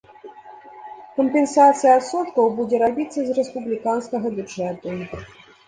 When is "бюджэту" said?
4.41-5.01